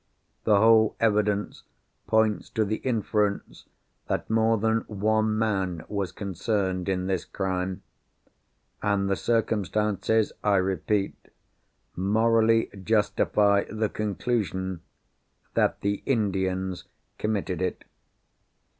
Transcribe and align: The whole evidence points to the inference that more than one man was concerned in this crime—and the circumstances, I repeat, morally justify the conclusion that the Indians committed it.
The 0.45 0.57
whole 0.57 0.95
evidence 0.99 1.61
points 2.07 2.49
to 2.57 2.65
the 2.65 2.77
inference 2.77 3.65
that 4.07 4.31
more 4.31 4.57
than 4.57 4.79
one 4.87 5.37
man 5.37 5.85
was 5.87 6.11
concerned 6.11 6.89
in 6.89 7.05
this 7.05 7.23
crime—and 7.23 7.81
the 9.07 9.15
circumstances, 9.15 10.33
I 10.43 10.55
repeat, 10.55 11.15
morally 11.95 12.71
justify 12.83 13.65
the 13.69 13.89
conclusion 13.89 14.81
that 15.53 15.81
the 15.81 16.01
Indians 16.07 16.85
committed 17.19 17.61
it. 17.61 17.83